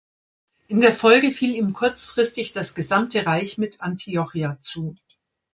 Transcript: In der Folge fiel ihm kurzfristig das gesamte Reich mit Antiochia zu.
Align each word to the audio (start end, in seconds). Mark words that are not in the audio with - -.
In 0.67 0.81
der 0.81 0.93
Folge 0.93 1.29
fiel 1.29 1.53
ihm 1.53 1.73
kurzfristig 1.73 2.53
das 2.53 2.73
gesamte 2.73 3.27
Reich 3.27 3.59
mit 3.59 3.81
Antiochia 3.83 4.59
zu. 4.59 4.95